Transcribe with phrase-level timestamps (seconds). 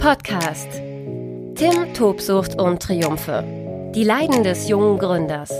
[0.00, 0.66] Podcast.
[1.56, 3.44] Tim, Tobsucht und Triumphe.
[3.94, 5.50] Die Leiden des jungen Gründers.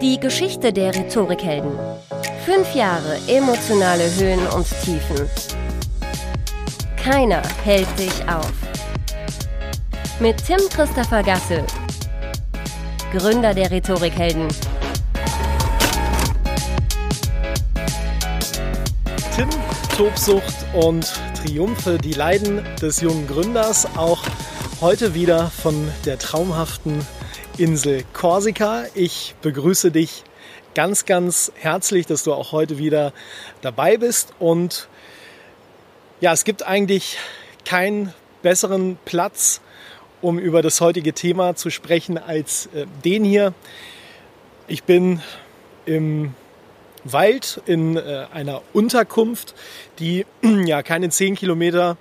[0.00, 1.72] Die Geschichte der Rhetorikhelden.
[2.46, 5.28] Fünf Jahre emotionale Höhen und Tiefen.
[6.96, 8.50] Keiner hält dich auf.
[10.18, 11.62] Mit Tim Christopher Gasse,
[13.12, 14.48] Gründer der Rhetorikhelden.
[19.36, 19.48] Tim,
[19.94, 21.06] Tobsucht und
[21.44, 24.22] Triumphe, die Leiden des jungen Gründers, auch
[24.82, 27.06] heute wieder von der traumhaften
[27.56, 28.84] Insel Korsika.
[28.94, 30.24] Ich begrüße dich
[30.74, 33.14] ganz, ganz herzlich, dass du auch heute wieder
[33.62, 34.34] dabei bist.
[34.38, 34.88] Und
[36.20, 37.16] ja, es gibt eigentlich
[37.64, 38.12] keinen
[38.42, 39.62] besseren Platz,
[40.20, 43.54] um über das heutige Thema zu sprechen, als äh, den hier.
[44.68, 45.22] Ich bin
[45.86, 46.34] im
[47.04, 49.54] Wald in äh, einer Unterkunft,
[49.98, 50.26] die
[50.64, 51.96] ja keine zehn Kilometer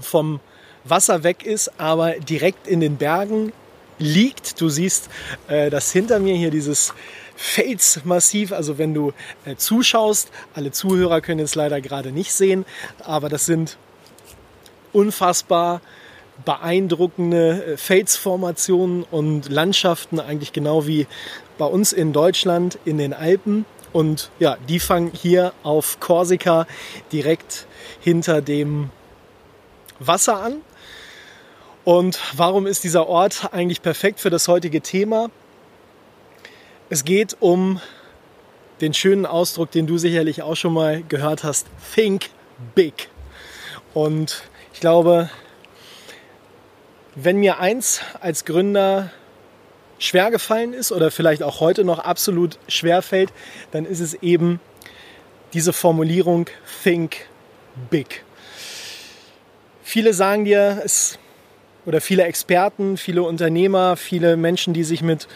[0.00, 0.40] vom
[0.84, 3.52] Wasser weg ist, aber direkt in den Bergen
[3.98, 4.60] liegt.
[4.60, 5.08] Du siehst
[5.48, 6.92] äh, das hinter mir hier dieses
[7.36, 8.52] Felsmassiv.
[8.52, 9.12] Also wenn du
[9.44, 12.64] äh, zuschaust, alle Zuhörer können es leider gerade nicht sehen,
[13.04, 13.78] aber das sind
[14.92, 15.80] unfassbar
[16.44, 21.06] beeindruckende äh, Felsformationen und Landschaften, eigentlich genau wie
[21.58, 23.64] bei uns in Deutschland in den Alpen.
[23.92, 26.66] Und ja, die fangen hier auf Korsika
[27.12, 27.66] direkt
[28.00, 28.90] hinter dem
[29.98, 30.62] Wasser an.
[31.84, 35.30] Und warum ist dieser Ort eigentlich perfekt für das heutige Thema?
[36.88, 37.80] Es geht um
[38.80, 42.30] den schönen Ausdruck, den du sicherlich auch schon mal gehört hast, Think
[42.74, 43.08] Big.
[43.94, 45.30] Und ich glaube,
[47.14, 49.10] wenn mir eins als Gründer
[50.02, 53.32] schwer gefallen ist oder vielleicht auch heute noch absolut schwer fällt,
[53.70, 54.60] dann ist es eben
[55.52, 56.46] diese Formulierung
[56.82, 57.26] Think
[57.88, 58.24] Big.
[59.84, 61.18] Viele sagen dir, es,
[61.86, 65.28] oder viele Experten, viele Unternehmer, viele Menschen, die sich mit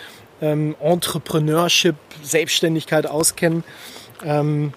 [0.43, 3.63] ähm, Entrepreneurship, Selbstständigkeit auskennen,
[4.25, 4.73] ähm,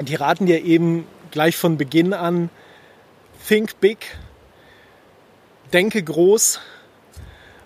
[0.00, 2.50] die raten dir eben gleich von Beginn an,
[3.48, 3.98] think big,
[5.72, 6.60] denke groß,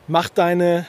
[0.09, 0.87] mach deine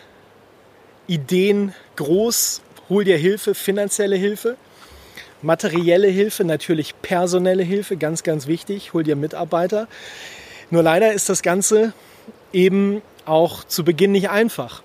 [1.13, 4.57] Ideen groß, hol dir Hilfe, finanzielle Hilfe,
[5.43, 9.87] materielle Hilfe, natürlich personelle Hilfe, ganz, ganz wichtig, hol dir Mitarbeiter.
[10.71, 11.93] Nur leider ist das Ganze
[12.51, 14.81] eben auch zu Beginn nicht einfach.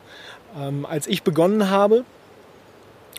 [0.54, 2.04] Ähm, als ich begonnen habe,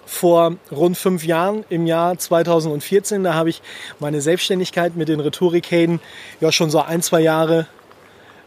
[0.05, 3.63] vor rund fünf Jahren, im Jahr 2014, da habe ich
[3.99, 5.99] meine Selbstständigkeit mit den Rhetorikhelden
[6.41, 7.65] ja schon so ein, zwei Jahre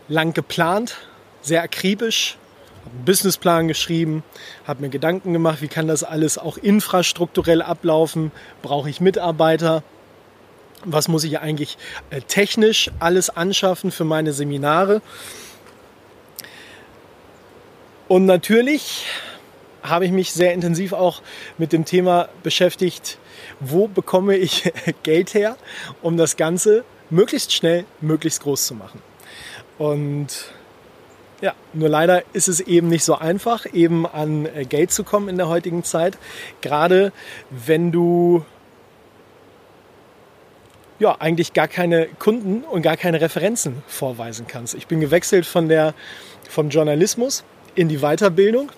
[0.06, 0.98] lang geplant,
[1.40, 2.38] sehr akribisch,
[2.84, 4.22] habe einen Businessplan geschrieben,
[4.66, 8.32] habe mir Gedanken gemacht, wie kann das alles auch infrastrukturell ablaufen,
[8.62, 9.82] brauche ich Mitarbeiter,
[10.84, 11.78] was muss ich eigentlich
[12.10, 15.00] äh, technisch alles anschaffen für meine Seminare.
[18.08, 19.06] Und natürlich
[19.82, 21.22] habe ich mich sehr intensiv auch
[21.58, 23.18] mit dem Thema beschäftigt,
[23.60, 24.72] wo bekomme ich
[25.02, 25.56] Geld her,
[26.02, 29.00] um das Ganze möglichst schnell, möglichst groß zu machen.
[29.78, 30.52] Und
[31.42, 35.28] ja, nur leider ist es eben nicht so einfach, eben an äh, Geld zu kommen
[35.28, 36.16] in der heutigen Zeit.
[36.60, 37.12] Gerade
[37.50, 38.44] wenn du
[41.00, 44.74] ja, eigentlich gar keine Kunden und gar keine Referenzen vorweisen kannst.
[44.74, 45.94] Ich bin gewechselt von der,
[46.48, 47.42] vom Journalismus
[47.74, 48.70] in die Weiterbildung.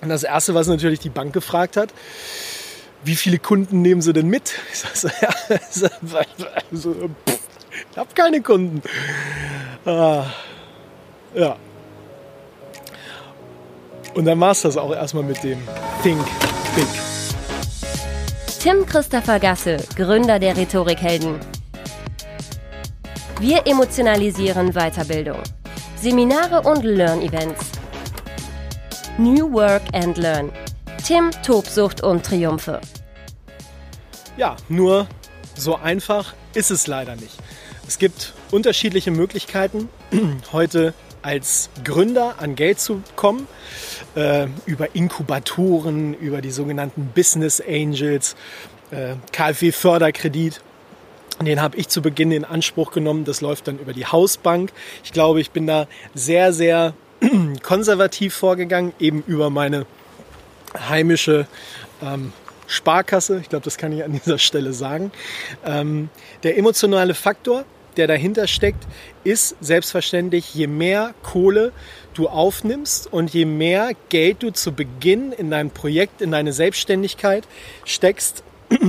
[0.00, 1.92] Und das Erste, was natürlich die Bank gefragt hat,
[3.04, 4.54] wie viele Kunden nehmen Sie denn mit?
[4.72, 5.28] Ich, so, ja,
[6.72, 7.38] also, pff,
[7.90, 8.82] ich habe keine Kunden.
[9.84, 10.24] Ah,
[11.34, 11.56] ja,
[14.16, 15.58] und dann war es das auch erstmal mit dem
[16.02, 16.24] Think
[16.74, 16.86] Big.
[18.60, 21.38] Tim Christopher Gasse, Gründer der Rhetorikhelden.
[23.38, 25.42] Wir emotionalisieren Weiterbildung.
[25.96, 27.72] Seminare und Learn-Events.
[29.18, 30.50] New Work and Learn.
[31.06, 32.80] Tim, Tobsucht und Triumphe.
[34.38, 35.06] Ja, nur
[35.56, 37.36] so einfach ist es leider nicht.
[37.86, 39.90] Es gibt unterschiedliche Möglichkeiten,
[40.52, 40.94] heute
[41.26, 43.48] als Gründer an Geld zu kommen,
[44.16, 48.34] äh, über Inkubatoren, über die sogenannten Business Angels,
[48.90, 50.60] äh, KfW-Förderkredit.
[51.40, 53.24] Den habe ich zu Beginn in Anspruch genommen.
[53.24, 54.72] Das läuft dann über die Hausbank.
[55.04, 56.94] Ich glaube, ich bin da sehr, sehr
[57.62, 59.86] konservativ vorgegangen, eben über meine
[60.88, 61.46] heimische
[62.02, 62.32] ähm,
[62.66, 63.40] Sparkasse.
[63.40, 65.12] Ich glaube, das kann ich an dieser Stelle sagen.
[65.64, 66.08] Ähm,
[66.42, 67.64] der emotionale Faktor
[67.96, 68.86] der dahinter steckt,
[69.24, 71.72] ist selbstverständlich, je mehr Kohle
[72.14, 77.46] du aufnimmst und je mehr Geld du zu Beginn in dein Projekt, in deine Selbstständigkeit
[77.84, 78.42] steckst,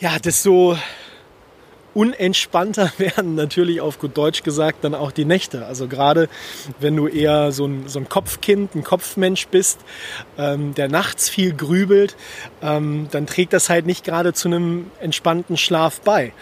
[0.00, 0.76] ja, desto
[1.96, 5.64] unentspannter werden natürlich auf gut Deutsch gesagt dann auch die Nächte.
[5.64, 6.28] Also gerade
[6.78, 9.80] wenn du eher so ein, so ein Kopfkind, ein Kopfmensch bist,
[10.36, 12.14] ähm, der nachts viel grübelt,
[12.60, 16.32] ähm, dann trägt das halt nicht gerade zu einem entspannten Schlaf bei.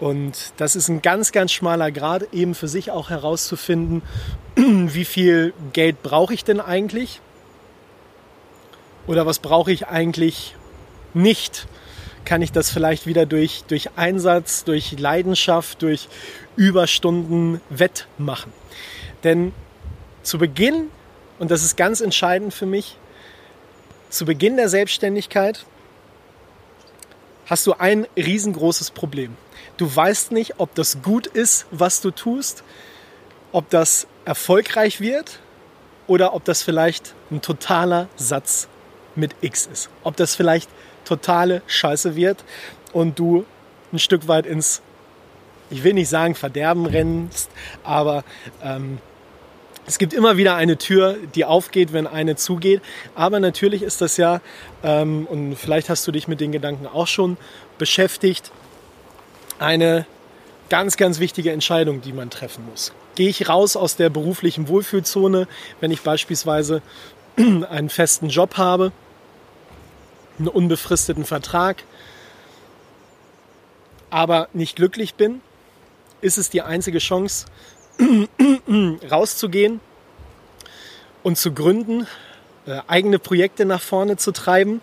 [0.00, 4.02] Und das ist ein ganz, ganz schmaler Grad, eben für sich auch herauszufinden,
[4.56, 7.20] wie viel Geld brauche ich denn eigentlich?
[9.06, 10.56] Oder was brauche ich eigentlich
[11.12, 11.68] nicht?
[12.24, 16.08] Kann ich das vielleicht wieder durch, durch Einsatz, durch Leidenschaft, durch
[16.56, 18.52] Überstunden wettmachen.
[19.22, 19.52] Denn
[20.22, 20.88] zu Beginn,
[21.38, 22.96] und das ist ganz entscheidend für mich,
[24.10, 25.64] zu Beginn der Selbstständigkeit
[27.46, 29.36] hast du ein riesengroßes Problem.
[29.76, 32.62] Du weißt nicht, ob das gut ist, was du tust,
[33.52, 35.40] ob das erfolgreich wird
[36.06, 38.68] oder ob das vielleicht ein totaler Satz
[39.14, 39.90] mit X ist.
[40.02, 40.70] Ob das vielleicht
[41.04, 42.44] totale Scheiße wird
[42.92, 43.44] und du
[43.92, 44.82] ein Stück weit ins,
[45.70, 47.50] ich will nicht sagen Verderben rennst,
[47.82, 48.24] aber
[48.62, 48.98] ähm,
[49.86, 52.80] es gibt immer wieder eine Tür, die aufgeht, wenn eine zugeht.
[53.14, 54.40] Aber natürlich ist das ja,
[54.82, 57.36] ähm, und vielleicht hast du dich mit den Gedanken auch schon
[57.76, 58.50] beschäftigt,
[59.58, 60.06] eine
[60.70, 62.92] ganz, ganz wichtige Entscheidung, die man treffen muss.
[63.14, 65.46] Gehe ich raus aus der beruflichen Wohlfühlzone,
[65.80, 66.82] wenn ich beispielsweise
[67.36, 68.92] einen festen Job habe
[70.38, 71.84] einen unbefristeten Vertrag,
[74.10, 75.40] aber nicht glücklich bin,
[76.20, 77.46] ist es die einzige Chance,
[79.10, 79.80] rauszugehen
[81.22, 82.06] und zu gründen,
[82.66, 84.80] äh, eigene Projekte nach vorne zu treiben.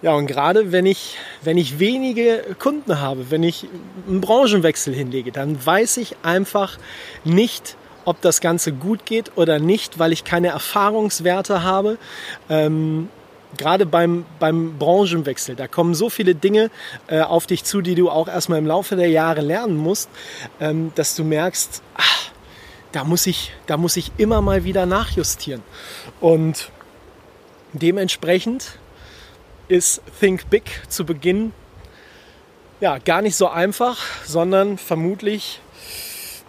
[0.00, 3.66] Ja, und gerade wenn ich, wenn ich wenige Kunden habe, wenn ich
[4.06, 6.78] einen Branchenwechsel hinlege, dann weiß ich einfach
[7.24, 11.98] nicht, ob das Ganze gut geht oder nicht, weil ich keine Erfahrungswerte habe.
[12.48, 13.08] Ähm,
[13.56, 16.70] gerade beim, beim Branchenwechsel, da kommen so viele Dinge
[17.06, 20.10] äh, auf dich zu, die du auch erstmal im Laufe der Jahre lernen musst,
[20.60, 22.30] ähm, dass du merkst, ach,
[22.92, 25.62] da muss, ich, da muss ich immer mal wieder nachjustieren.
[26.20, 26.70] Und
[27.72, 28.78] dementsprechend
[29.68, 31.52] ist Think Big zu Beginn
[32.80, 35.60] ja, gar nicht so einfach, sondern vermutlich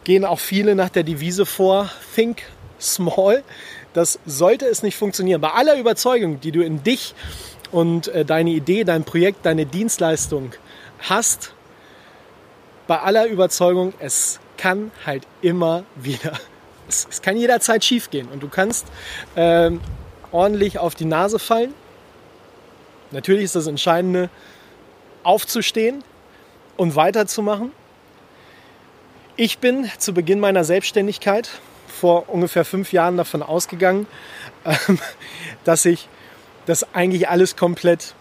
[0.04, 2.44] gehen auch viele nach der Devise vor, Think
[2.80, 3.44] Small
[3.94, 7.16] dass sollte es nicht funktionieren, bei aller Überzeugung, die du in dich
[7.72, 10.52] und äh, deine Idee, dein Projekt, deine Dienstleistung
[11.00, 11.54] hast,
[12.88, 16.34] bei aller Überzeugung, es kann halt immer wieder,
[16.88, 18.88] es, kann jederzeit schief gehen und du kannst
[19.36, 19.72] äh,
[20.32, 21.74] ordentlich auf die Nase fallen.
[23.12, 24.30] Natürlich ist das Entscheidende,
[25.24, 26.04] aufzustehen
[26.78, 27.72] und weiterzumachen.
[29.36, 31.50] Ich bin zu Beginn meiner Selbstständigkeit
[32.00, 34.08] vor ungefähr fünf Jahren davon ausgegangen,
[34.66, 35.00] ähm,
[35.64, 36.08] dass ich
[36.66, 38.14] das eigentlich alles komplett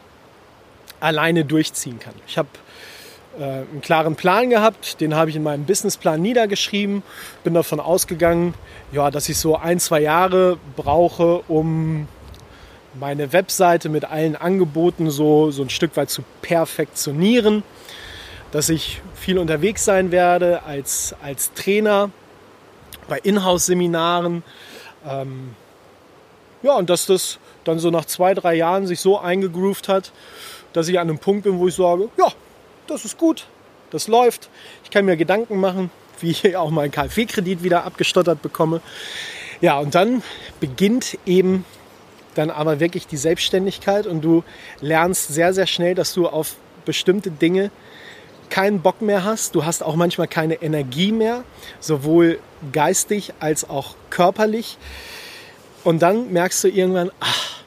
[1.00, 2.14] alleine durchziehen kann.
[2.26, 2.48] Ich habe
[3.38, 7.02] äh, einen klaren Plan gehabt, den habe ich in meinem Businessplan niedergeschrieben,
[7.44, 8.54] bin davon ausgegangen,
[8.90, 12.08] ja, dass ich so ein, zwei Jahre brauche, um
[12.98, 17.62] meine Webseite mit allen Angeboten so, so ein Stück weit zu perfektionieren,
[18.50, 22.10] dass ich viel unterwegs sein werde als, als Trainer
[23.08, 24.42] bei Inhouse-Seminaren.
[25.06, 25.54] Ähm,
[26.62, 30.12] ja, und dass das dann so nach zwei, drei Jahren sich so eingegroovt hat,
[30.72, 32.32] dass ich an einem Punkt bin, wo ich sage, ja,
[32.86, 33.46] das ist gut,
[33.90, 34.48] das läuft.
[34.84, 35.90] Ich kann mir Gedanken machen,
[36.20, 38.80] wie ich auch meinen KfW-Kredit wieder abgestottert bekomme.
[39.60, 40.22] Ja, und dann
[40.60, 41.64] beginnt eben
[42.34, 44.44] dann aber wirklich die Selbstständigkeit und du
[44.80, 46.54] lernst sehr, sehr schnell, dass du auf
[46.84, 47.70] bestimmte Dinge
[48.50, 49.54] keinen Bock mehr hast.
[49.54, 51.44] Du hast auch manchmal keine Energie mehr,
[51.80, 52.38] sowohl
[52.72, 54.78] geistig als auch körperlich.
[55.84, 57.62] Und dann merkst du irgendwann, ach,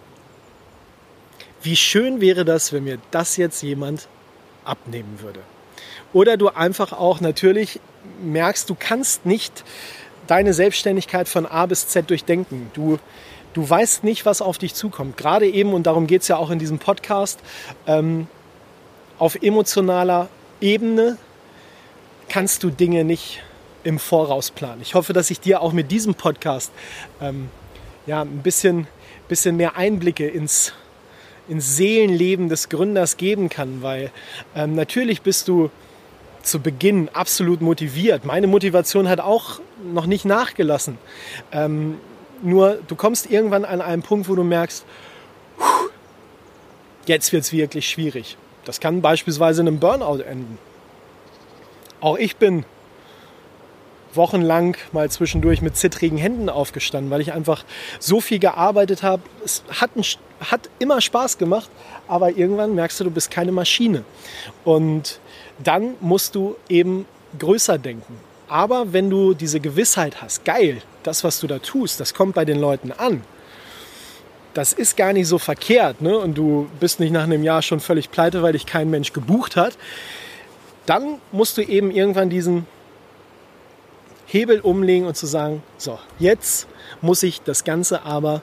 [1.64, 4.08] wie schön wäre das, wenn mir das jetzt jemand
[4.66, 5.40] abnehmen würde.
[6.14, 7.80] Oder du einfach auch natürlich
[8.22, 9.64] merkst, du kannst nicht
[10.28, 12.70] deine Selbstständigkeit von A bis Z durchdenken.
[12.74, 13.00] Du,
[13.54, 15.18] du weißt nicht, was auf dich zukommt.
[15.18, 17.40] Gerade eben, und darum geht es ja auch in diesem Podcast,
[17.88, 18.28] ähm,
[19.18, 20.30] auf emotionaler
[20.62, 21.18] Ebene
[22.30, 23.41] kannst du Dinge nicht
[23.84, 24.82] im Voraus planen.
[24.82, 26.72] Ich hoffe, dass ich dir auch mit diesem Podcast
[27.20, 27.50] ähm,
[28.06, 28.88] ja, ein bisschen,
[29.27, 30.74] bisschen mehr Einblicke ins,
[31.50, 34.12] ins Seelenleben des Gründers geben kann, weil
[34.56, 35.72] ähm, natürlich bist du
[36.44, 38.25] zu Beginn absolut motiviert.
[38.25, 40.98] Meine Motivation hat auch noch nicht nachgelassen.
[41.51, 41.98] Ähm,
[42.41, 44.86] nur du kommst irgendwann an einen Punkt, wo du merkst,
[47.06, 48.38] jetzt wird es wirklich schwierig.
[48.65, 50.58] Das kann beispielsweise in einem Burnout enden.
[52.00, 52.65] Auch ich bin
[54.13, 57.63] wochenlang mal zwischendurch mit zittrigen Händen aufgestanden, weil ich einfach
[58.00, 59.24] so viel gearbeitet habe.
[59.44, 60.03] Es hat ein
[60.50, 61.70] hat immer Spaß gemacht,
[62.08, 64.03] aber irgendwann merkst du, du bist keine Maschine.
[64.63, 65.20] Und
[65.60, 67.06] dann musst du eben
[67.38, 68.18] größer denken.
[68.48, 72.44] Aber wenn du diese Gewissheit hast, geil, das, was du da tust, das kommt bei
[72.44, 73.24] den Leuten an,
[74.53, 76.17] das ist gar nicht so verkehrt ne?
[76.17, 79.55] und du bist nicht nach einem Jahr schon völlig pleite, weil dich kein Mensch gebucht
[79.55, 79.77] hat,
[80.86, 82.65] dann musst du eben irgendwann diesen
[84.25, 86.67] Hebel umlegen und zu sagen, so, jetzt
[87.01, 88.41] muss ich das Ganze aber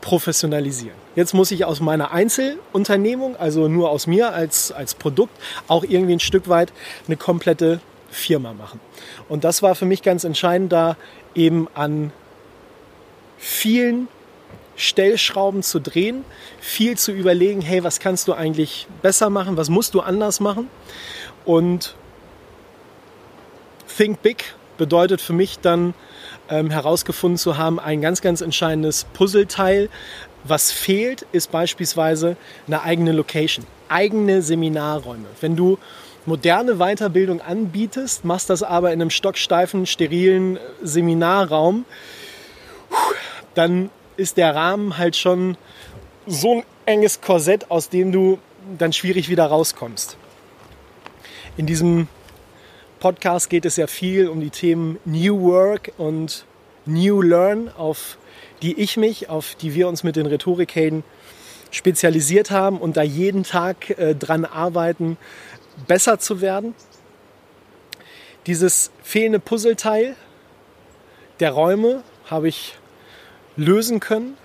[0.00, 0.96] professionalisieren.
[1.14, 5.34] Jetzt muss ich aus meiner Einzelunternehmung, also nur aus mir als, als Produkt,
[5.68, 6.72] auch irgendwie ein Stück weit
[7.06, 8.80] eine komplette Firma machen.
[9.28, 10.96] Und das war für mich ganz entscheidend, da
[11.34, 12.12] eben an
[13.38, 14.08] vielen
[14.76, 16.24] Stellschrauben zu drehen,
[16.60, 20.68] viel zu überlegen, hey, was kannst du eigentlich besser machen, was musst du anders machen.
[21.44, 21.94] Und
[23.96, 25.94] Think Big bedeutet für mich dann
[26.48, 29.88] ähm, herausgefunden zu haben, ein ganz, ganz entscheidendes Puzzleteil.
[30.42, 35.26] Was fehlt, ist beispielsweise eine eigene Location, eigene Seminarräume.
[35.40, 35.78] Wenn du
[36.26, 41.84] moderne Weiterbildung anbietest, machst das aber in einem stocksteifen, sterilen Seminarraum,
[43.54, 45.56] dann ist der Rahmen halt schon
[46.26, 48.38] so ein enges Korsett, aus dem du
[48.78, 50.16] dann schwierig wieder rauskommst.
[51.56, 52.08] In diesem
[53.00, 56.46] Podcast geht es ja viel um die Themen New Work und
[56.86, 58.18] New Learn, auf
[58.62, 61.04] die ich mich, auf die wir uns mit den Rhetorikhelden
[61.70, 65.16] spezialisiert haben und da jeden Tag äh, dran arbeiten,
[65.86, 66.74] besser zu werden.
[68.46, 70.16] Dieses fehlende Puzzleteil
[71.40, 72.76] der Räume habe ich
[73.56, 74.36] lösen können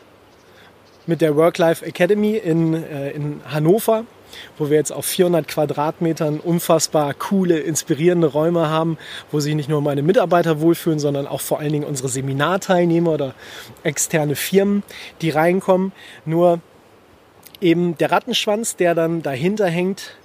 [1.08, 4.06] mit der Work-Life Academy in, äh, in Hannover,
[4.58, 8.98] wo wir jetzt auf 400 Quadratmetern unfassbar coole, inspirierende Räume haben,
[9.32, 13.34] wo sich nicht nur meine Mitarbeiter wohlfühlen, sondern auch vor allen Dingen unsere Seminarteilnehmer oder
[13.84, 14.84] externe Firmen,
[15.22, 15.92] die reinkommen.
[16.26, 16.60] Nur
[17.60, 20.16] eben der Rattenschwanz, der dann dahinter hängt,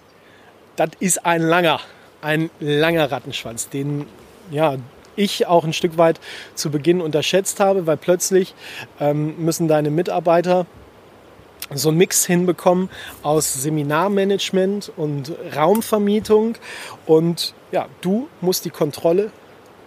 [0.76, 1.80] das ist ein langer,
[2.20, 4.06] ein langer Rattenschwanz, den
[4.50, 4.76] ja,
[5.16, 6.20] ich auch ein Stück weit
[6.54, 8.54] zu Beginn unterschätzt habe, weil plötzlich
[9.00, 10.66] ähm, müssen deine Mitarbeiter
[11.72, 12.90] so einen Mix hinbekommen
[13.22, 16.56] aus Seminarmanagement und Raumvermietung
[17.06, 19.30] und ja, du musst die Kontrolle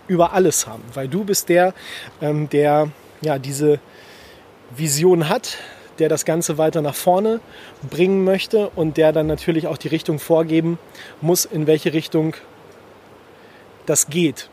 [0.07, 1.73] über alles haben, weil du bist der,
[2.21, 2.89] ähm, der
[3.21, 3.79] ja diese
[4.75, 5.57] Vision hat,
[5.99, 7.39] der das Ganze weiter nach vorne
[7.89, 10.77] bringen möchte und der dann natürlich auch die Richtung vorgeben
[11.21, 12.35] muss, in welche Richtung
[13.85, 14.49] das geht.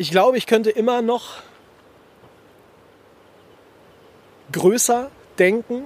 [0.00, 1.42] Ich glaube, ich könnte immer noch
[4.52, 5.82] größer denken.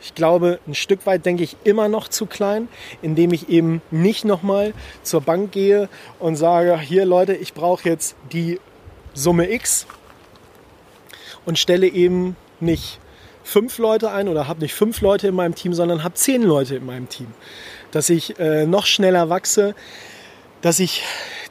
[0.00, 2.68] Ich glaube, ein Stück weit denke ich immer noch zu klein,
[3.02, 5.88] indem ich eben nicht nochmal zur Bank gehe
[6.18, 8.58] und sage, hier Leute, ich brauche jetzt die
[9.14, 9.86] Summe X
[11.44, 12.98] und stelle eben nicht
[13.44, 16.74] fünf Leute ein oder habe nicht fünf Leute in meinem Team, sondern habe zehn Leute
[16.74, 17.28] in meinem Team.
[17.92, 19.76] Dass ich äh, noch schneller wachse,
[20.62, 21.04] dass ich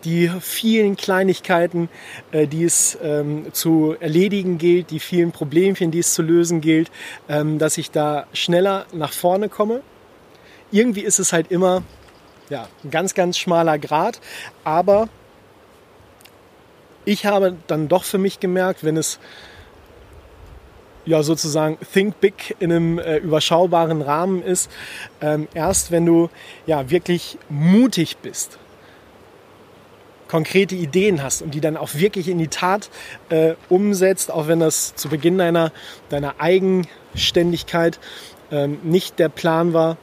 [0.03, 1.89] die vielen Kleinigkeiten,
[2.31, 6.91] äh, die es ähm, zu erledigen gilt, die vielen Problemchen, die es zu lösen gilt,
[7.29, 9.81] ähm, dass ich da schneller nach vorne komme.
[10.71, 11.83] Irgendwie ist es halt immer
[12.49, 14.19] ja, ein ganz, ganz schmaler Grad,
[14.63, 15.09] aber
[17.05, 19.19] ich habe dann doch für mich gemerkt, wenn es
[21.05, 24.69] ja sozusagen Think Big in einem äh, überschaubaren Rahmen ist.
[25.19, 26.29] Ähm, erst wenn du
[26.67, 28.59] ja wirklich mutig bist,
[30.31, 32.89] konkrete Ideen hast und die dann auch wirklich in die Tat
[33.29, 35.73] äh, umsetzt, auch wenn das zu Beginn deiner,
[36.07, 37.99] deiner Eigenständigkeit
[38.49, 39.97] ähm, nicht der Plan war.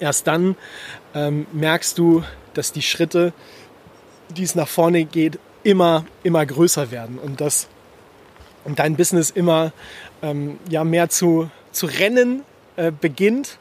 [0.00, 0.54] Erst dann
[1.14, 2.22] ähm, merkst du,
[2.52, 3.32] dass die Schritte,
[4.36, 7.68] die es nach vorne geht, immer, immer größer werden und dass
[8.64, 9.72] und dein Business immer
[10.22, 12.42] ähm, ja, mehr zu, zu rennen
[12.76, 13.58] äh, beginnt.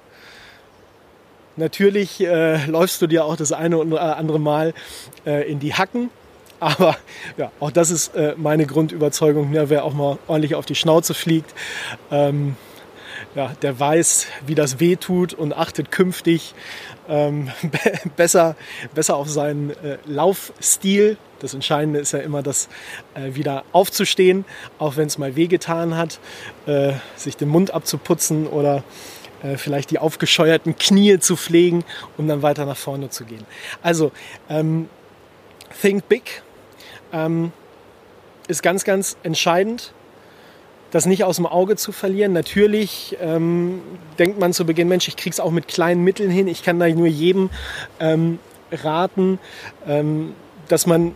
[1.57, 4.73] Natürlich äh, läufst du dir auch das eine oder andere Mal
[5.25, 6.09] äh, in die Hacken.
[6.61, 6.95] Aber
[7.37, 9.51] ja, auch das ist äh, meine Grundüberzeugung.
[9.53, 11.55] Ja, wer auch mal ordentlich auf die Schnauze fliegt,
[12.11, 12.55] ähm,
[13.35, 16.53] ja, der weiß, wie das weh tut und achtet künftig
[17.09, 17.49] ähm,
[18.15, 18.55] besser,
[18.93, 21.17] besser auf seinen äh, Laufstil.
[21.39, 22.69] Das Entscheidende ist ja immer, das
[23.15, 24.45] äh, wieder aufzustehen,
[24.77, 26.19] auch wenn es mal wehgetan hat,
[26.67, 28.83] äh, sich den Mund abzuputzen oder
[29.43, 31.83] äh, vielleicht die aufgescheuerten Knie zu pflegen,
[32.17, 33.45] um dann weiter nach vorne zu gehen.
[33.81, 34.11] Also,
[34.49, 34.89] ähm,
[35.81, 36.43] think big
[37.13, 37.51] ähm,
[38.47, 39.93] ist ganz, ganz entscheidend
[40.91, 42.33] das nicht aus dem Auge zu verlieren.
[42.33, 43.81] Natürlich ähm,
[44.19, 46.47] denkt man zu Beginn, Mensch, ich kriege es auch mit kleinen Mitteln hin.
[46.47, 47.49] Ich kann da nur jedem
[47.99, 48.39] ähm,
[48.71, 49.39] raten,
[49.87, 50.33] ähm,
[50.67, 51.15] dass man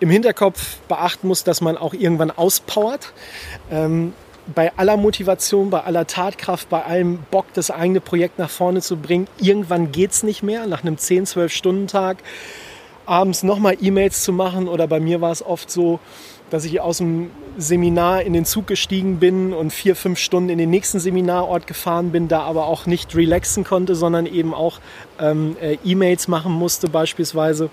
[0.00, 3.12] im Hinterkopf beachten muss, dass man auch irgendwann auspowert.
[3.70, 4.14] Ähm,
[4.54, 8.96] bei aller Motivation, bei aller Tatkraft, bei allem Bock, das eigene Projekt nach vorne zu
[8.96, 10.66] bringen, irgendwann geht es nicht mehr.
[10.66, 12.18] Nach einem 10, 12 Stunden Tag
[13.06, 16.00] abends nochmal E-Mails zu machen oder bei mir war es oft so,
[16.50, 20.58] dass ich aus dem Seminar in den Zug gestiegen bin und vier, fünf Stunden in
[20.58, 24.78] den nächsten Seminarort gefahren bin, da aber auch nicht relaxen konnte, sondern eben auch
[25.18, 27.70] ähm, äh, E-Mails machen musste beispielsweise.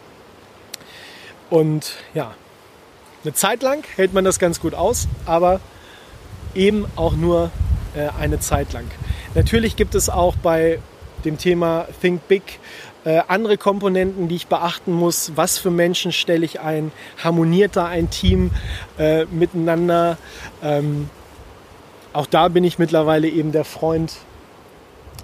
[1.50, 2.34] Und ja,
[3.24, 5.60] eine Zeit lang hält man das ganz gut aus, aber
[6.56, 7.52] eben auch nur
[7.96, 8.86] äh, eine Zeit lang.
[9.36, 10.80] Natürlich gibt es auch bei
[11.26, 12.60] dem Thema Think Big
[13.06, 15.32] äh, andere Komponenten, die ich beachten muss.
[15.36, 16.92] Was für Menschen stelle ich ein?
[17.24, 18.52] Harmoniert da ein Team
[18.98, 20.18] äh, miteinander?
[20.62, 21.10] Ähm,
[22.14, 24.14] auch da bin ich mittlerweile eben der Freund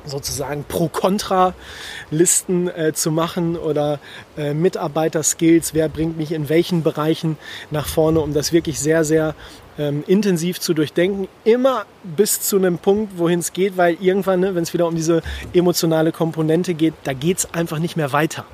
[0.06, 4.00] sozusagen Pro-Kontra-Listen äh, zu machen oder
[4.38, 7.40] äh, Mitarbeiter-Skills, wer bringt mich in welchen Bereichen
[7.72, 9.34] nach vorne, um das wirklich sehr, sehr
[9.78, 11.28] ähm, intensiv zu durchdenken.
[11.44, 14.96] Immer bis zu einem Punkt, wohin es geht, weil irgendwann, ne, wenn es wieder um
[14.96, 15.22] diese
[15.54, 18.46] emotionale Komponente geht, da geht es einfach nicht mehr weiter.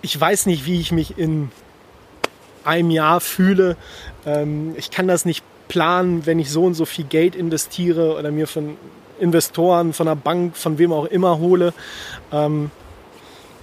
[0.00, 1.50] Ich weiß nicht, wie ich mich in
[2.64, 3.76] einem Jahr fühle.
[4.26, 8.30] Ähm, ich kann das nicht planen, wenn ich so und so viel Geld investiere oder
[8.30, 8.76] mir von
[9.20, 11.72] Investoren, von der Bank, von wem auch immer hole.
[12.32, 12.70] Ähm,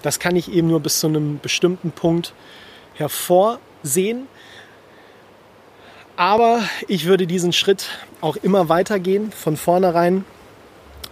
[0.02, 2.34] das kann ich eben nur bis zu einem bestimmten Punkt
[2.96, 4.28] hervorsehen.
[6.20, 7.88] Aber ich würde diesen Schritt
[8.20, 10.26] auch immer weitergehen, von vornherein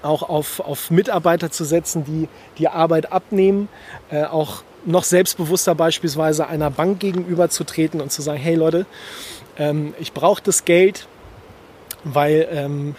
[0.01, 3.69] auch auf, auf Mitarbeiter zu setzen, die die Arbeit abnehmen,
[4.11, 8.85] äh, auch noch selbstbewusster beispielsweise einer Bank gegenüberzutreten und zu sagen, hey Leute,
[9.57, 11.07] ähm, ich brauche das Geld,
[12.03, 12.95] weil ähm,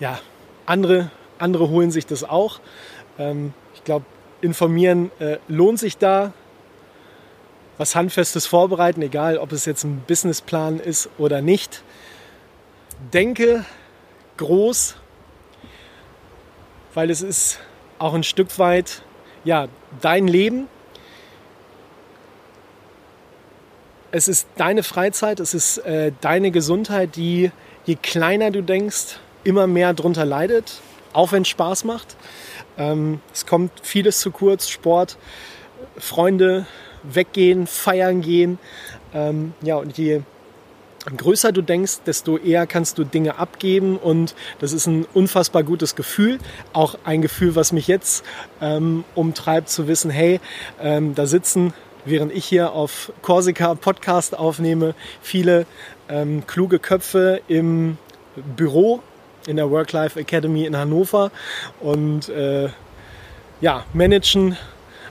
[0.00, 0.18] ja,
[0.66, 2.58] andere, andere holen sich das auch.
[3.20, 4.04] Ähm, ich glaube,
[4.40, 6.32] informieren äh, lohnt sich da.
[7.80, 11.82] Was Handfestes vorbereiten, egal ob es jetzt ein Businessplan ist oder nicht.
[13.14, 13.64] Denke
[14.36, 14.96] groß,
[16.92, 17.58] weil es ist
[17.98, 19.00] auch ein Stück weit
[19.44, 19.68] ja,
[20.02, 20.68] dein Leben.
[24.10, 27.50] Es ist deine Freizeit, es ist äh, deine Gesundheit, die
[27.86, 30.82] je kleiner du denkst, immer mehr drunter leidet,
[31.14, 32.14] auch wenn es Spaß macht.
[32.76, 35.16] Ähm, es kommt vieles zu kurz, Sport,
[35.96, 36.66] Freunde,
[37.02, 38.58] weggehen, feiern gehen.
[39.14, 40.22] Ähm, ja, und je
[41.16, 45.96] größer du denkst, desto eher kannst du Dinge abgeben und das ist ein unfassbar gutes
[45.96, 46.38] Gefühl.
[46.72, 48.24] Auch ein Gefühl, was mich jetzt
[48.60, 50.40] ähm, umtreibt, zu wissen, hey,
[50.80, 51.72] ähm, da sitzen,
[52.04, 55.66] während ich hier auf Corsica Podcast aufnehme, viele
[56.08, 57.98] ähm, kluge Köpfe im
[58.56, 59.02] Büro
[59.46, 61.30] in der Work-Life Academy in Hannover
[61.80, 62.68] und äh,
[63.60, 64.56] ja, managen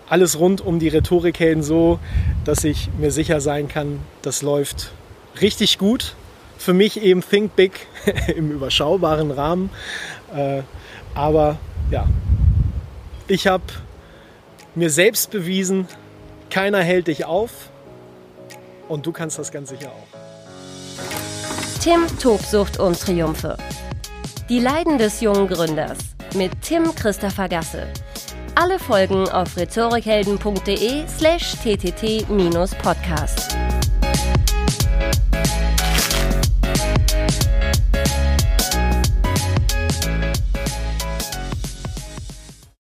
[0.10, 2.00] alles rund um die Rhetorikhelden so,
[2.44, 4.92] dass ich mir sicher sein kann, das läuft
[5.40, 6.16] richtig gut.
[6.58, 7.88] Für mich eben Think Big
[8.36, 9.70] im überschaubaren Rahmen.
[10.36, 10.64] Äh,
[11.14, 11.58] aber
[11.90, 12.08] ja,
[13.28, 13.64] ich habe
[14.76, 15.88] mir selbst bewiesen,
[16.50, 17.70] keiner hält dich auf
[18.88, 20.20] und du kannst das ganz sicher auch.
[21.82, 23.56] Tim Tobsucht und Triumphe.
[24.50, 26.00] Die Leiden des jungen Gründers
[26.36, 27.88] mit Tim Christopher Gasse.
[28.60, 32.20] Alle Folgen auf rhetorikhelden.de slash ttt-podcast.